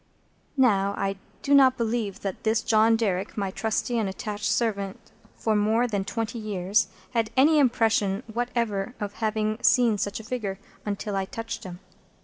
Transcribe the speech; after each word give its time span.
Now 0.57 0.95
I 0.97 1.17
do 1.43 1.53
not 1.53 1.77
believe 1.77 2.21
that 2.21 2.43
this 2.43 2.61
John 2.63 2.95
Derrick, 2.95 3.37
my 3.37 3.51
trusty 3.51 3.99
and 3.99 4.09
attached 4.09 4.45
servant 4.51 5.11
for 5.35 5.55
more 5.55 5.85
than 5.85 6.03
twenty 6.05 6.39
years, 6.39 6.87
had 7.11 7.29
any 7.37 7.59
impression 7.59 8.23
whatever 8.25 8.95
of 8.99 9.13
having 9.21 9.61
seen 9.61 9.89
any 9.89 9.97
such 9.97 10.19
figure, 10.23 10.57
until 10.87 11.15
I 11.15 11.25
touched 11.25 11.65
him. 11.65 11.81